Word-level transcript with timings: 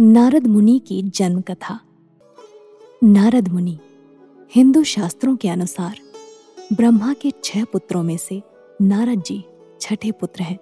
नारद 0.00 0.46
मुनि 0.46 0.82
की 0.86 1.02
जन्म 1.02 1.40
कथा 1.40 1.80
नारद 3.04 3.48
मुनि, 3.48 3.78
हिंदू 4.54 4.84
शास्त्रों 4.84 5.36
के 5.36 5.48
अनुसार, 5.48 5.98
ब्रह्मा 6.72 7.12
के 7.12 7.32
छह 7.44 7.64
पुत्रों 7.64 8.02
में 8.02 8.16
से 8.16 8.42
नारद 8.82 9.22
जी 9.22 9.44
छठे 9.80 10.12
पुत्र 10.12 10.42
हैं। 10.42 10.58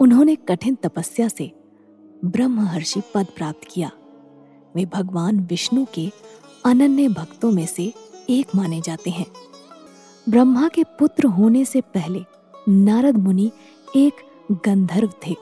उन्होंने 0.00 0.36
कठिन 0.36 0.74
तपस्या 0.74 1.28
से 1.28 1.52
ब्रह्महर्षि 2.24 3.02
पद 3.14 3.26
प्राप्त 3.36 3.68
किया। 3.70 3.90
वे 4.76 4.86
भगवान 4.86 5.40
विष्णु 5.40 5.86
के 5.94 6.10
अनन्य 6.64 7.08
भक्तों 7.08 7.50
में 7.50 7.66
से 7.66 7.92
एक 8.30 8.46
माने 8.56 8.80
जाते 8.80 9.10
हैं। 9.10 9.26
ब्रह्मा 10.28 10.68
के 10.68 10.84
पुत्र 10.84 11.26
होने 11.26 11.64
से 11.64 11.80
पहले 11.80 12.24
नारद 12.68 13.16
मुनि 13.16 13.50
एक 13.96 14.12
गंधर्व 14.52 15.12
थे। 15.26 15.36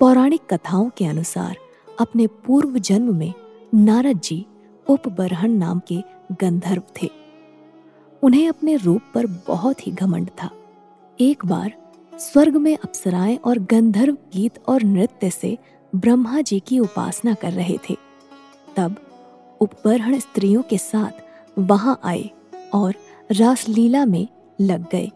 पौराणिक 0.00 0.40
कथाओं 0.52 0.90
के 0.90 1.06
अनुसार 1.06 1.56
अपने 2.02 2.26
पूर्व 2.26 2.78
जन्म 2.78 3.16
में 3.16 3.32
नारद 3.74 4.20
जी 4.20 4.46
उपबरहण 4.88 5.50
नाम 5.50 5.80
के 5.88 5.96
गंधर्व 6.40 6.82
थे। 7.02 7.10
उन्हें 8.22 8.48
अपने 8.48 8.76
रूप 8.76 9.02
पर 9.14 9.26
बहुत 9.26 9.86
ही 9.86 9.92
घमंड 9.92 10.28
था। 10.28 10.50
एक 11.20 11.46
बार 11.46 11.72
स्वर्ग 12.18 12.56
में 12.56 12.76
अप्सराएँ 12.76 13.36
और 13.36 13.58
गंधर्व 13.58 14.14
गीत 14.14 14.58
और 14.68 14.82
नृत्य 14.82 15.30
से 15.30 15.58
ब्रह्मा 15.94 16.40
जी 16.40 16.60
की 16.60 16.78
उपासना 16.78 17.34
कर 17.34 17.52
रहे 17.52 17.78
थे। 17.90 17.96
तब 18.76 18.96
उपबरहण 19.60 20.18
स्त्रियों 20.18 20.62
के 20.62 20.78
साथ 20.78 21.22
वहाँ 21.58 22.00
आए 22.04 22.30
और 22.74 22.94
रासलीला 23.32 24.04
में 24.04 24.28
लग 24.60 24.90
गए। 24.90 25.10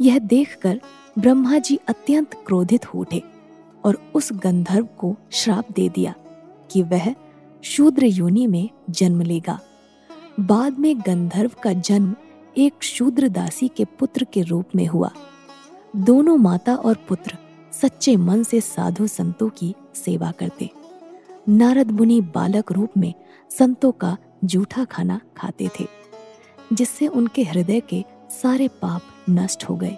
यह 0.00 0.18
देखकर 0.18 0.80
ब्रह्मा 1.18 1.58
जी 1.58 1.78
अत्यंत 1.88 2.34
क्रोधित 2.46 2.94
हो 2.94 3.00
उठे। 3.00 3.33
और 3.84 3.98
उस 4.14 4.32
गंधर्व 4.32 4.84
को 4.98 5.16
श्राप 5.30 5.72
दे 5.72 5.88
दिया 5.88 6.14
कि 6.70 6.82
वह 6.82 7.14
शूद्र 7.62 8.04
योनि 8.04 8.46
में 8.46 8.68
जन्म 8.90 9.22
लेगा। 9.22 9.58
बाद 10.40 10.78
में 10.78 11.00
गंधर्व 11.00 11.50
का 11.62 11.72
जन्म 11.72 12.14
एक 12.56 12.82
शूद्र 12.82 13.28
दासी 13.28 13.68
के 13.68 13.84
पुत्र 13.84 14.24
के 14.24 14.42
रूप 14.42 14.68
में 14.76 14.86
हुआ। 14.86 15.10
दोनों 15.96 16.36
माता 16.36 16.74
और 16.74 16.94
पुत्र 17.08 17.38
सच्चे 17.72 18.16
मन 18.16 18.42
से 18.42 18.60
साधु 18.60 19.06
संतों 19.06 19.48
की 19.48 19.74
सेवा 19.94 20.30
करते। 20.30 20.70
नारद 21.48 21.90
मुनि 21.90 22.20
बालक 22.20 22.72
रूप 22.72 22.90
में 22.98 23.14
संतों 23.50 23.92
का 23.92 24.16
जूठा 24.44 24.84
खाना 24.84 25.20
खाते 25.36 25.68
थे, 25.80 25.86
जिससे 26.72 27.06
उनके 27.06 27.42
हृदय 27.42 27.80
के 27.80 28.04
सारे 28.30 28.68
पाप 28.68 29.02
नष्ट 29.30 29.64
हो 29.64 29.76
गए। 29.76 29.96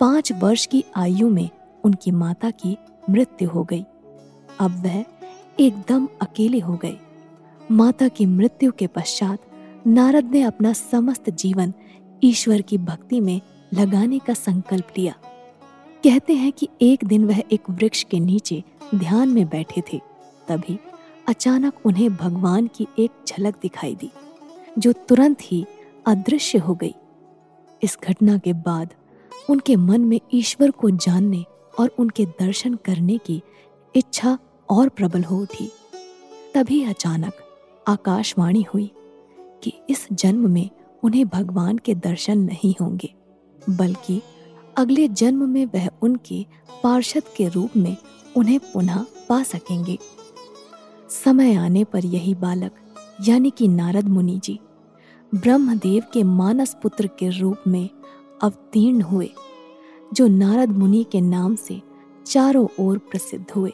पाँच 0.00 0.32
वर्ष 0.32 0.66
की 0.66 0.84
आयु 0.96 1.28
में 1.30 1.48
उनकी 1.84 2.10
माता 2.10 2.50
की 2.50 2.76
मृत्यु 3.10 3.48
हो 3.48 3.64
गई। 3.64 3.84
अब 4.60 4.82
वह 4.84 5.04
एकदम 5.60 6.08
अकेले 6.22 6.58
हो 6.58 6.76
गए। 6.76 6.96
माता 7.70 8.08
की 8.08 8.26
मृत्यु 8.26 8.72
के 8.72 8.86
पश्चात 8.86 9.38
नारद 9.86 10.30
ने 10.30 10.42
अपना 10.42 10.72
समस्त 10.72 11.30
जीवन 11.30 11.72
ईश्वर 12.24 12.62
की 12.62 12.78
भक्ति 12.78 13.20
में 13.20 13.40
लगाने 13.74 14.18
का 14.18 14.34
संकल्प 14.34 14.88
लिया। 14.98 15.14
कहते 16.04 16.34
हैं 16.34 16.52
कि 16.52 16.68
एक 16.82 17.04
दिन 17.04 17.24
वह 17.24 17.42
एक 17.52 17.70
वृक्ष 17.70 18.02
के 18.02 18.20
नीचे 18.20 18.62
ध्यान 18.94 19.28
में 19.28 19.48
बैठे 19.48 19.82
थे। 19.92 20.00
तभी 20.48 20.78
अचानक 21.28 21.74
उन्हें 21.84 22.16
भगवान 22.16 22.66
की 22.66 22.86
एक 22.98 23.10
झलक 23.28 23.54
दिखाई 23.62 23.94
दी, 23.94 24.10
जो 24.78 24.92
तुरंत 24.92 25.38
ही 25.42 25.66
अदृश्य 26.06 26.58
हो 26.58 26.74
गई। 26.74 26.94
इस 27.82 27.98
घटना 28.04 28.38
के 28.38 28.52
बाद 28.52 28.94
उनके 29.50 29.76
मन 29.76 30.00
में 30.00 30.20
ईश्वर 30.34 30.70
को 30.70 30.90
जानने 30.90 31.44
और 31.78 31.94
उनके 31.98 32.24
दर्शन 32.40 32.74
करने 32.74 33.18
की 33.18 33.42
इच्छा 33.94 34.38
और 34.68 34.88
प्रबल 34.88 35.24
हो 35.24 35.36
उठी। 35.36 35.70
तभी 36.54 36.82
अचानक 36.84 37.42
आकाशवाणी 37.86 38.64
हुई 38.74 38.90
कि 39.62 39.72
इस 39.90 40.06
जन्म 40.12 40.50
में 40.50 40.68
उन्हें 41.02 41.26
भगवान 41.28 41.78
के 41.78 41.94
दर्शन 41.94 42.38
नहीं 42.38 42.74
होंगे, 42.80 43.12
बल्कि 43.62 44.20
अगले 44.78 45.06
जन्म 45.08 45.48
में 45.48 45.64
वह 45.66 45.88
उनके 46.02 46.44
पार्षद 46.82 47.22
के 47.36 47.48
रूप 47.48 47.76
में 47.76 47.96
उन्हें 48.36 48.58
पुनः 48.72 49.04
पा 49.28 49.42
सकेंगे। 49.42 49.98
समय 51.24 51.54
आने 51.54 51.84
पर 51.84 52.04
यही 52.04 52.34
बालक, 52.34 52.72
यानी 53.20 53.50
कि 53.50 53.68
नारद 53.68 54.08
मुनि 54.08 54.40
जी, 54.44 54.58
ब्रह्मदेव 55.32 56.02
के 56.12 56.22
मानस 56.22 56.76
पुत्र 56.82 57.06
के 57.18 57.28
रूप 57.30 57.62
में 57.66 57.88
अवतीर्ण 58.42 59.02
हुए। 59.02 59.30
जो 60.14 60.26
नारद 60.26 60.68
मुनि 60.68 61.06
के 61.12 61.20
नाम 61.20 61.56
से 61.56 61.82
चारों 62.26 62.66
ओर 62.80 62.98
प्रसिद्ध 62.98 63.50
हुए। 63.50 63.72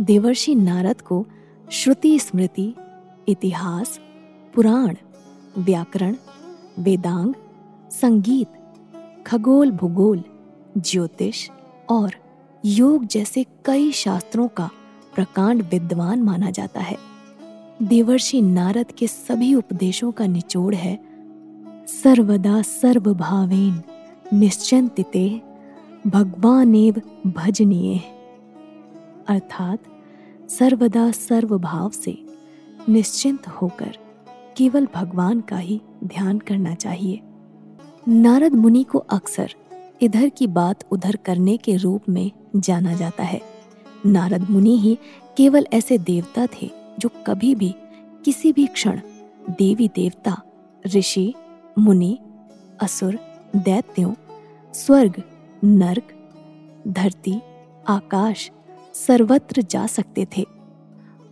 देवर्षि 0.00 0.54
नारद 0.54 1.00
को 1.00 1.26
श्रुति, 1.70 2.18
स्मृति, 2.18 2.74
इतिहास, 3.28 4.00
पुराण, 4.54 4.94
व्याकरण, 5.58 6.16
वेदांग, 6.78 7.34
संगीत, 7.90 8.48
खगोल, 9.26 9.70
भूगोल, 9.70 10.24
ज्योतिष 10.78 11.50
और 11.88 12.14
योग 12.64 13.04
जैसे 13.04 13.46
कई 13.64 13.92
शास्त्रों 13.92 14.48
का 14.48 14.70
प्रकांड 15.14 15.62
विद्वान 15.62 16.22
माना 16.22 16.50
जाता 16.50 16.80
है। 16.80 16.96
देवर्षि 17.82 18.42
नारद 18.42 18.86
के 18.90 19.06
सभी 19.06 19.54
उपदेशों 19.54 20.12
का 20.12 20.26
निचोड़ 20.26 20.74
है, 20.74 20.98
सर्वदा 21.86 22.62
सर्वभावेन। 22.62 23.82
निश्चिंतिते 24.32 25.40
भगवानेव 26.06 26.94
भजनीय। 27.26 27.98
अर्थात 29.28 29.78
सर्वदा 30.50 31.10
सर्वभाव 31.10 31.90
से 31.90 32.24
निश्चिंत 32.88 33.48
होकर 33.48 33.96
केवल 34.56 34.88
भगवान 34.94 35.40
का 35.40 35.56
ही 35.56 35.80
ध्यान 36.04 36.38
करना 36.38 36.74
चाहिए। 36.74 37.20
नारद 38.08 38.52
मुनि 38.52 38.82
को 38.82 38.98
अक्सर 38.98 39.54
इधर 40.02 40.28
की 40.28 40.46
बात 40.46 40.84
उधर 40.90 41.16
करने 41.16 41.56
के 41.56 41.76
रूप 41.76 42.08
में 42.08 42.30
जाना 42.56 42.92
जाता 42.92 43.24
है। 43.24 43.40
नारद 44.06 44.50
मुनि 44.50 44.78
ही 44.78 44.98
केवल 45.36 45.66
ऐसे 45.72 45.98
देवता 45.98 46.46
थे 46.46 46.70
जो 46.98 47.10
कभी 47.26 47.54
भी 47.54 47.74
किसी 48.24 48.52
भी 48.52 48.66
क्षण 48.66 49.00
देवी 49.50 49.88
देवता, 49.88 50.42
ऋषि, 50.86 51.34
मुनि, 51.78 52.18
असुर 52.82 53.18
दैत्यों, 53.56 54.14
स्वर्ग, 54.74 55.22
नर्क, 55.64 56.02
धरती, 56.88 57.40
आकाश 57.88 58.50
सर्वत्र 58.94 59.62
जा 59.62 59.86
सकते 59.86 60.26
थे। 60.36 60.46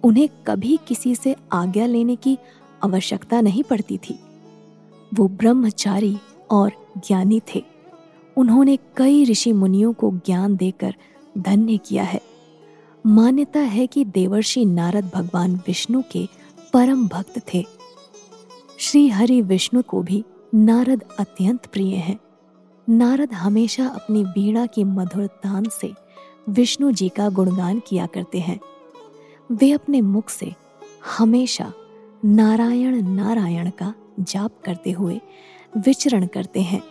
उन्हें 0.04 0.28
कभी 0.46 0.78
किसी 0.88 1.14
से 1.14 1.36
आज्ञा 1.52 1.86
लेने 1.86 2.16
की 2.16 2.38
आवश्यकता 2.84 3.40
नहीं 3.40 3.62
पड़ती 3.62 3.98
थी। 3.98 4.20
वो 5.14 5.28
ब्रह्मचारी 5.28 6.18
और 6.50 6.72
ज्ञानी 7.06 7.40
थे। 7.54 7.64
उन्होंने 8.36 8.78
कई 8.96 9.24
ऋषि 9.24 9.52
मुनियों 9.52 9.92
को 9.92 10.10
ज्ञान 10.10 10.56
देकर 10.56 10.94
धन्य 11.38 11.76
किया 11.76 12.04
है। 12.04 12.20
मान्यता 13.06 13.60
है 13.60 13.86
कि 13.86 14.04
देवर्षि 14.04 14.64
नारद 14.64 15.10
भगवान 15.14 15.56
विष्णु 15.56 16.02
के 16.12 16.28
परम 16.72 17.08
भक्त 17.08 17.54
थे। 17.54 17.66
श्री 18.78 19.08
हरि 19.08 19.40
विष्णु 19.40 19.82
को 19.82 20.02
भी 20.02 20.24
नारद 20.56 21.04
अत्यंत 21.18 21.66
प्रिय 21.66 21.96
हैं। 21.96 22.20
नारद 22.88 23.32
हमेशा 23.32 23.86
अपनी 23.86 24.24
वीणा 24.24 24.66
की 24.66 24.84
मधुर 24.84 25.26
तान 25.26 25.64
से 25.80 25.92
विष्णु 26.48 26.92
जी 26.92 27.08
का 27.08 27.28
गुणगान 27.28 27.82
किया 27.88 28.06
करते 28.06 28.40
हैं। 28.40 28.60
वे 29.52 29.72
अपने 29.72 30.00
मुख 30.00 30.28
से 30.28 30.52
हमेशा 31.18 31.72
नारायण 32.24 33.02
नारायण 33.02 33.70
का 33.70 33.94
जाप 34.20 34.52
करते 34.64 34.90
हुए 34.90 35.20
विचरण 35.76 36.26
करते 36.26 36.60
हैं। 36.60 36.82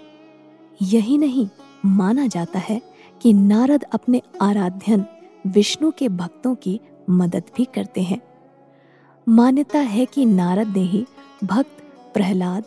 यही 0.82 1.18
नहीं, 1.18 1.48
माना 1.86 2.28
जाता 2.28 2.60
है 2.60 2.82
कि 3.22 3.34
नारद 3.34 3.84
अपने 3.84 4.22
आराध्यन 4.42 5.06
विष्णु 5.48 5.92
के 5.92 6.10
भक्तों 6.10 6.56
की 6.56 6.80
मदद 7.10 7.44
भी 7.58 7.66
करते 7.66 8.02
हैं। 8.02 8.22
मान्यता 9.30 9.80
है 9.80 10.06
कि 10.06 10.26
नारद 10.26 10.68
ने 10.68 10.84
ही 10.84 11.06
भक्त 11.44 11.84
प्रहलाद 12.14 12.64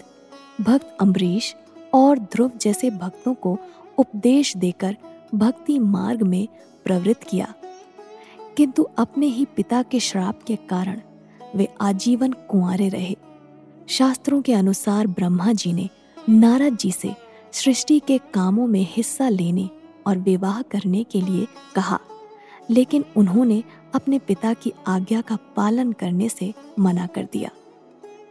भक्त 0.61 0.97
अम्बरीश 1.01 1.55
और 1.95 2.19
ध्रुव 2.19 2.51
जैसे 2.57 2.91
भक्तों 2.91 3.35
को 3.35 3.59
उपदेश 3.99 4.57
देकर 4.57 4.97
भक्ति 5.35 5.79
मार्ग 5.79 6.23
में 6.23 6.49
प्रवृत्त 6.85 7.23
किया। 7.23 7.55
किंतु 8.57 8.83
अपने 8.99 9.27
ही 9.27 9.45
पिता 9.45 9.83
के 9.83 10.01
श्राप 10.01 10.43
के 10.43 10.57
कारण 10.57 11.01
वे 11.57 11.69
आजीवन 11.81 12.33
कुंवारे 12.49 12.89
रहे। 12.89 13.17
शास्त्रों 13.89 14.43
के 14.43 14.53
अनुसार 14.53 15.07
ब्रह्मा 15.07 15.53
जी 15.53 15.73
ने 15.73 15.89
नारद 16.29 16.77
जी 16.77 16.93
से 16.93 17.15
सृष्टि 17.53 17.99
के 17.99 18.19
कामों 18.35 18.67
में 18.67 18.87
हिस्सा 18.91 19.29
लेने 19.29 19.69
और 20.07 20.19
विवाह 20.19 20.61
करने 20.63 21.05
के 21.05 21.21
लिए 21.21 21.47
कहा, 21.75 21.99
लेकिन 22.71 23.05
उन्होंने 23.17 23.63
अपने 23.95 24.19
पिता 24.19 24.53
की 24.55 24.73
आज्ञा 24.87 25.21
का 25.21 25.37
पालन 25.57 25.93
करने 25.93 26.29
से 26.29 26.53
मना 26.79 27.07
कर 27.07 27.29
दिया। 27.33 27.51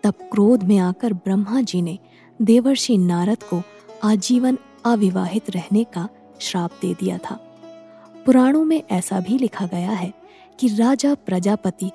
तब 0.08 0.20
क्रोध 0.32 0.62
में 0.64 0.78
आकर 0.78 1.14
ब्रह्मा 1.14 1.62
जी 1.62 1.82
ने 1.82 1.98
देवर्षि 2.40 2.98
नारद 2.98 3.42
को 3.44 3.62
आजीवन 4.04 4.58
अविवाहित 4.86 5.50
रहने 5.50 5.84
का 5.84 6.08
श्राप 6.42 6.74
दे 6.82 6.94
दिया 6.94 7.18
था। 7.18 7.36
पुराणों 8.26 8.64
में 8.66 8.82
ऐसा 8.92 9.20
भी 9.20 9.38
लिखा 9.38 9.66
गया 9.66 9.92
है 9.92 10.12
कि 10.60 10.68
राजा 10.68 11.14
प्रजापति 11.26 11.90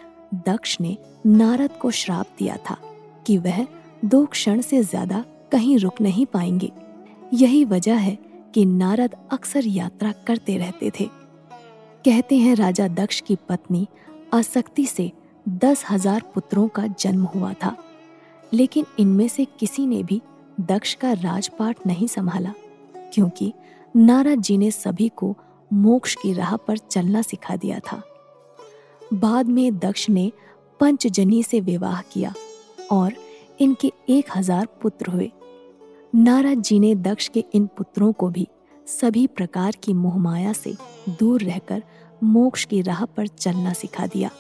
दक्ष 0.46 0.76
ने 0.80 0.96
नारद 1.26 1.70
को 1.72 1.90
श्राप 1.90 2.34
दिया 2.38 2.56
था 2.68 2.76
कि 3.26 3.36
वह 3.38 3.66
दो 4.04 4.24
क्षण 4.26 4.60
से 4.60 4.82
ज़्यादा 4.82 5.24
कहीं 5.52 5.78
रुक 5.78 6.00
नहीं 6.00 6.26
पाएँगे। 6.26 6.70
यही 7.32 7.64
वजह 7.64 7.96
है 7.98 8.16
कि 8.54 8.64
नारद 8.64 9.14
अक्सर 9.32 9.66
यात्रा 9.66 10.12
करते 10.26 10.56
रहते 10.56 10.90
थे। 10.90 11.08
कहते 12.04 12.38
हैं 12.38 12.54
राजा 12.56 12.88
दक्ष 12.90 13.20
की 13.20 13.36
पत्नी 13.48 13.86
आसक्ति 14.34 14.86
से 14.86 15.10
दस 15.46 15.84
हज़ार 15.90 16.22
पुत्रों 16.34 16.66
का 16.68 16.86
जन्म 16.86 17.24
हुआ 17.24 17.52
था। 17.52 17.76
लेकिन 18.52 18.86
इनमें 18.98 19.26
से 19.28 19.44
किसी 19.60 19.86
ने 19.86 20.02
भी 20.02 20.20
दक्ष 20.60 20.94
का 20.94 21.12
राजपाट 21.12 21.86
नहीं 21.86 22.06
संभाला, 22.08 22.52
क्योंकि 23.12 23.52
नारद 23.94 24.40
जी 24.40 24.56
ने 24.58 24.70
सभी 24.70 25.08
को 25.08 25.34
मोक्ष 25.70 26.14
की 26.14 26.32
राह 26.32 26.56
पर 26.56 26.78
चलना 26.78 27.22
सिखा 27.22 27.56
दिया 27.56 27.78
था। 27.82 28.02
बाद 29.14 29.48
में 29.48 29.78
दक्ष 29.78 30.08
ने 30.10 30.30
पंचजनी 30.80 31.42
से 31.42 31.60
विवाह 31.60 32.00
किया 32.02 32.34
और 32.92 33.12
इनके 33.60 33.92
एक 34.08 34.36
हज़ार 34.36 34.66
पुत्र 34.82 35.10
हुए। 35.10 35.30
नारद 36.12 36.62
जी 36.62 36.78
ने 36.78 36.94
दक्ष 36.94 37.28
के 37.28 37.44
इन 37.54 37.66
पुत्रों 37.76 38.12
को 38.12 38.28
भी 38.28 38.46
सभी 38.86 39.26
प्रकार 39.26 39.76
की 39.82 39.92
मोहमाया 39.94 40.52
से 40.52 40.74
दूर 41.10 41.42
रहकर 41.42 41.82
मोक्ष 42.22 42.64
की 42.64 42.80
राह 42.82 43.04
पर 43.06 43.26
चलना 43.26 43.72
सिखा 43.72 44.06
दिया। 44.06 44.30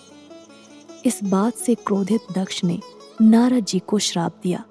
इस 1.06 1.22
बात 1.24 1.54
से 1.54 1.74
क्रोधित 1.76 2.32
दक्ष 2.38 2.62
ने 2.64 2.78
नारद 3.20 3.64
जी 3.64 3.78
को 3.78 3.98
श्राप 3.98 4.40
दिया 4.42 4.64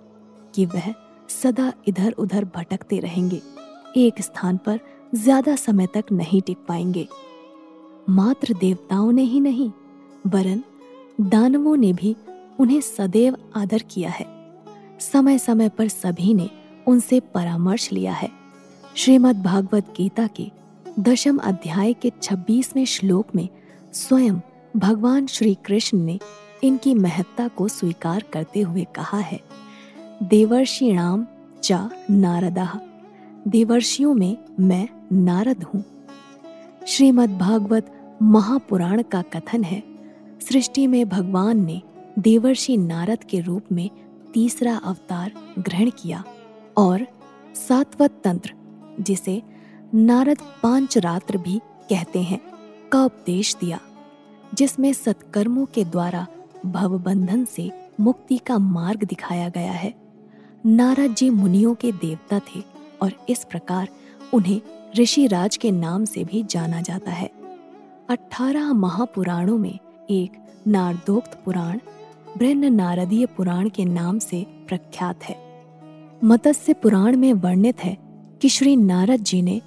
कि 0.53 0.65
वह 0.65 0.93
सदा 1.29 1.71
इधर 1.87 2.11
उधर 2.11 2.45
भटकते 2.45 2.99
रहेंगे। 2.99 3.41
एक 3.97 4.21
स्थान 4.21 4.57
पर 4.57 4.79
ज़्यादा 5.15 5.55
समय 5.55 5.87
तक 5.87 6.11
नहीं 6.11 6.41
टिक 6.41 6.57
पाएँगे। 6.67 7.07
मात्र 8.09 8.53
देवताओं 8.53 9.11
ने 9.11 9.21
ही 9.21 9.39
नहीं, 9.39 9.71
वरन 10.27 10.63
दानवों 11.21 11.75
ने 11.77 11.93
भी 11.93 12.15
उन्हें 12.59 12.81
सदैव 12.81 13.37
आदर 13.55 13.83
किया 13.91 14.09
है। 14.09 14.25
समय 15.01 15.37
समय 15.37 15.69
पर 15.69 15.87
सभी 15.87 16.33
ने 16.33 16.49
उनसे 16.87 17.19
परामर्श 17.19 17.91
लिया 17.91 18.13
है। 18.13 18.29
श्रीमद् 18.95 19.43
भागवत 19.43 19.93
गीता 19.97 20.27
के 20.27 20.49
दशम 20.99 21.37
अध्याय 21.37 21.93
के 21.93 22.11
26वें 22.21 22.85
श्लोक 22.85 23.35
में 23.35 23.47
स्वयं 23.93 24.39
भगवान 24.77 25.27
श्री 25.27 25.53
कृष्ण 25.65 25.97
ने 25.97 26.19
इनकी 26.63 26.93
महत्ता 26.93 27.47
को 27.47 27.67
स्वीकार 27.67 28.23
करते 28.33 28.61
हुए 28.61 28.83
कहा 28.95 29.17
है 29.17 29.39
देवर्षिणाम 30.23 31.25
चा 31.63 31.89
नारदा, 32.09 32.79
देवर्षियों 33.47 34.13
में 34.13 34.37
मैं 34.59 34.87
नारद 35.13 35.63
हूँ। 35.63 35.83
श्रीमद् 36.87 37.37
भागवत 37.37 37.91
महापुराण 38.21 39.01
का 39.01 39.21
कथन 39.33 39.63
है, 39.63 39.81
सृष्टि 40.41 40.85
में 40.87 41.09
भगवान 41.09 41.65
ने 41.65 41.81
देवर्षि 42.19 42.77
नारद 42.77 43.23
के 43.23 43.39
रूप 43.39 43.71
में 43.71 43.89
तीसरा 44.33 44.75
अवतार 44.77 45.31
ग्रहण 45.59 45.89
किया 45.89 46.23
और 46.77 47.05
सातवत 47.57 48.21
तंत्र, 48.23 48.53
जिसे 48.99 49.41
नारद 49.93 50.37
पाँच 50.63 50.97
रात्र 50.97 51.37
भी 51.37 51.59
कहते 51.89 52.21
हैं, 52.21 52.39
का 52.91 53.03
उपदेश 53.05 53.55
दिया, 53.55 53.79
जिसमें 54.53 54.91
सत्कर्मों 54.93 55.65
के 55.65 55.85
द्वारा 55.85 56.27
भवबंधन 56.65 57.45
से 57.45 57.71
मुक्ति 57.99 58.37
का 58.37 58.57
मार्ग 58.57 59.03
दिखाया 59.03 59.49
गया 59.49 59.71
है। 59.71 59.93
नारद 60.65 61.15
जी 61.15 61.29
मुनियों 61.29 61.75
के 61.75 61.91
देवता 61.91 62.39
थे 62.39 62.63
और 63.01 63.13
इस 63.29 63.43
प्रकार 63.43 63.89
उन्हें 64.33 64.61
ऋषिराज 64.99 65.57
के 65.57 65.71
नाम 65.71 66.05
से 66.05 66.23
भी 66.23 66.43
जाना 66.43 66.81
जाता 66.81 67.11
है। 67.11 67.31
अठारह 68.09 68.73
महापुराणों 68.73 69.57
में 69.57 69.79
एक 70.09 70.31
नारदोक्त 70.67 71.41
पुराण 71.45 71.79
ब्रह्म 72.37 72.65
नारदीय 72.65 73.25
पुराण 73.25 73.69
के 73.69 73.85
नाम 73.85 74.19
से 74.19 74.45
प्रख्यात 74.67 75.23
है। 75.23 75.51
मत्स्य 76.23 76.73
पुराण 76.73 77.17
में 77.17 77.33
वर्णित 77.33 77.83
है 77.83 77.97
कि 78.41 78.49
श्री 78.49 78.75
नारद 78.75 79.21
जी 79.21 79.41
ने 79.41 79.61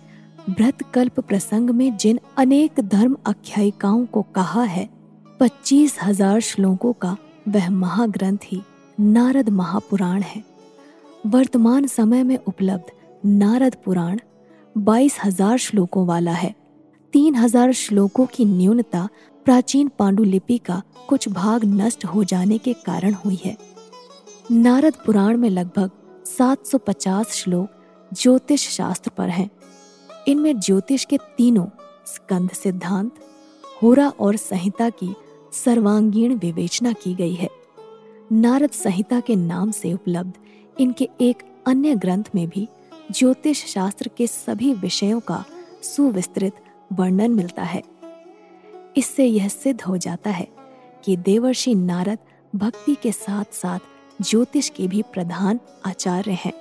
भ्रत 0.50 0.79
कल्प 0.94 1.20
प्रसंग 1.20 1.70
में 1.70 1.97
जिन 1.97 2.20
अनेक 2.37 2.81
धर्म 2.81 3.17
आख्यायिकाओं 3.26 4.06
को 4.06 4.23
कहा 4.23 4.62
है 4.62 4.94
पच्चीस 5.40 5.96
हज़ार 6.02 6.40
श्लोकों 6.40 6.92
का 6.92 7.16
वह 7.48 7.69
महाग्रंथ 7.70 8.38
ही 8.44 8.60
नारद 8.98 9.48
महापुराण 9.50 10.20
है। 10.22 10.42
वर्तमान 11.26 11.86
समय 11.86 12.22
में 12.22 12.36
उपलब्ध 12.38 12.92
नारद 13.25 13.76
पुराण 13.84 14.19
बाईस 14.76 15.16
हज़ार 15.25 15.56
श्लोकों 15.58 16.06
वाला 16.06 16.32
है। 16.32 16.54
तीन 17.12 17.34
हज़ार 17.34 17.72
श्लोकों 17.72 18.26
की 18.26 18.44
न्यूनता 18.44 19.08
प्राचीन 19.46 19.88
पांडुलिपि 19.88 20.58
का 20.58 20.81
कुछ 21.08 21.28
भाग 21.31 21.64
नष्ट 21.64 22.04
हो 22.04 22.25
जाने 22.25 22.58
के 22.58 22.72
कारण 22.87 23.14
हुई 23.14 23.38
है। 23.44 23.56
नारद 24.52 24.94
पुराण 25.06 25.37
में 25.37 25.48
लगभग 25.50 25.90
750 26.28 27.32
श्लोक 27.32 28.12
ज्योतिष 28.12 28.69
शास्त्र 28.69 29.10
पर 29.10 29.28
हैं। 29.30 29.50
इनमें 30.28 30.58
ज्योतिष 30.60 31.04
के 31.04 31.19
तीनों 31.37 31.66
स्कंद 32.06 32.50
सिद्धांत, 32.52 33.12
होरा 33.82 34.08
और 34.10 34.37
संहिता 34.37 34.88
की 34.92 35.14
सर्वांगीण 35.54 36.34
विवेचना 36.34 36.92
की 36.92 37.14
गई 37.14 37.34
है। 37.34 37.48
नारद 38.32 38.70
संहिता 38.70 39.20
के 39.20 39.36
नाम 39.36 39.70
से 39.70 39.92
उपलब्ध 39.92 40.32
इनके 40.80 41.08
एक 41.20 41.42
अन्य 41.66 41.94
ग्रंथ 41.94 42.24
में 42.34 42.48
भी 42.48 42.68
ज्योतिष 43.10 43.64
शास्त्र 43.66 44.10
के 44.16 44.26
सभी 44.26 44.72
विषयों 44.72 45.20
का 45.20 45.44
सुविस्तृत 45.82 46.52
वर्णन 46.92 47.30
मिलता 47.30 47.62
है। 47.62 47.82
इससे 48.96 49.24
यह 49.24 49.48
सिद्ध 49.48 49.82
हो 49.82 49.96
जाता 49.96 50.30
है 50.30 50.48
कि 51.04 51.16
देवर्षि 51.16 51.74
नारद 51.74 52.18
भक्ति 52.56 52.94
के 52.94 53.12
साथ 53.12 53.44
साथ 53.52 53.78
ज्योतिष 54.22 54.68
के 54.68 54.88
भी 54.88 55.02
प्रधान 55.02 55.60
आचार्य 55.86 56.30
हैं। 56.30 56.52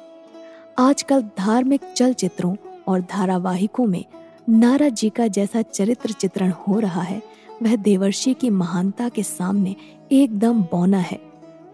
आजकल 0.79 1.21
धार्मिक 1.21 1.81
चलचित्रों 1.97 2.55
और 2.87 3.01
धारावाहिकों 3.01 3.85
में 3.85 4.05
नारद 4.49 4.93
जी 4.93 5.09
का 5.09 5.27
जैसा 5.27 5.61
चरित्र 5.61 6.11
चित्रण 6.11 6.51
हो 6.51 6.79
रहा 6.79 7.01
है 7.01 7.32
वह 7.63 7.75
देवर्षि 7.75 8.33
की 8.33 8.49
महानता 8.49 9.09
के 9.09 9.23
सामने 9.23 9.75
एकदम 10.11 10.61
बौना 10.61 10.97
है। 10.97 11.19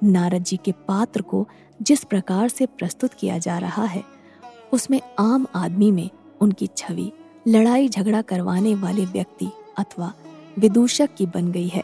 नारद 0.04 0.44
जी 0.44 0.58
के 0.58 0.72
पात्र 0.88 1.22
को 1.22 1.48
जिस 1.82 2.04
प्रकार 2.04 2.50
से 2.50 2.66
प्रस्तुत 2.66 3.14
किया 3.14 3.38
जा 3.38 3.58
रहा 3.58 3.84
है, 3.84 4.04
उसमें 4.74 5.00
आम 5.20 5.48
आदमी 5.56 5.92
में 5.92 6.10
उनकी 6.42 6.68
छवि, 6.78 7.12
लड़ाई 7.48 7.90
झगड़ा 7.90 8.22
करवाने 8.22 8.76
वाले 8.76 9.06
व्यक्ति 9.06 9.50
अथवा 9.78 10.14
विदूषक 10.60 11.10
की 11.18 11.26
बन 11.26 11.52
गई 11.52 11.68
है। 11.68 11.84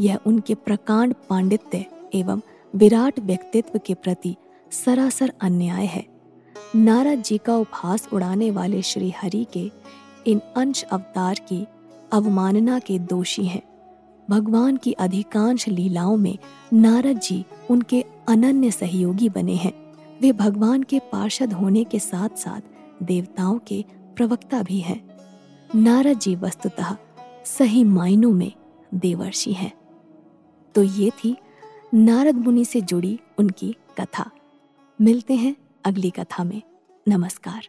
यह 0.00 0.18
उनके 0.26 0.54
प्रकांड 0.54 1.14
पांडित्य 1.30 1.84
एवं 2.14 2.40
विराट 2.74 3.18
व्यक्तित्व 3.20 3.78
के 3.86 3.94
प्रति 3.94 4.36
सरासर 4.72 5.32
अन्याय 5.40 5.86
है। 5.86 6.06
नारद 6.76 7.22
जी 7.22 7.38
का 7.38 7.56
उपहास 7.56 8.08
उड़ाने 8.12 8.50
वाले 8.50 8.82
श्री 8.82 9.12
हरि 9.18 9.46
के 9.52 9.70
इन 10.26 10.40
अंश 10.56 10.82
अवतार 10.82 11.34
की 11.48 11.66
अवमानना 12.12 12.78
के 12.78 12.98
दोषी 12.98 13.44
हैं। 13.44 13.62
भगवान 14.30 14.76
की 14.76 14.92
अधिकांश 14.92 15.68
लीलाओं 15.68 16.16
में 16.16 16.38
नारद 16.72 17.18
जी 17.18 17.44
उनके 17.70 18.04
अनन्य 18.28 18.70
सहयोगी 18.70 19.28
बने 19.28 19.54
हैं। 19.54 19.94
वे 20.20 20.32
भगवान 20.32 20.82
के 20.82 20.98
पार्षद 20.98 21.52
होने 21.52 21.84
के 21.84 21.98
साथ 21.98 22.28
साथ 22.28 22.60
देवताओं 23.02 23.58
के 23.58 23.84
प्रवक्ता 24.16 24.62
भी 24.62 24.80
हैं। 24.80 25.16
नारद 25.74 26.18
जी 26.18 26.36
वस्तुतः 26.36 26.96
सही 27.44 27.84
मायनों 27.84 28.32
में 28.32 28.52
देवर्षि 28.94 29.52
हैं। 29.52 29.72
तो 30.74 30.82
ये 30.82 31.10
थी 31.10 31.36
नारद 31.94 32.34
मुनि 32.34 32.64
से 32.64 32.80
जुड़ी 32.80 33.20
उनकी 33.38 33.76
कथा। 34.00 34.30
मिलते 35.00 35.34
हैं 35.34 35.56
अगली 35.84 36.10
कथा 36.10 36.44
में। 36.44 36.62
नमस्कार। 37.08 37.68